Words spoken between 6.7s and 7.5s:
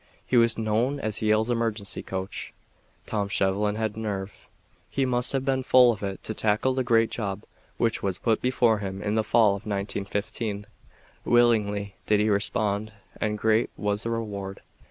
the great job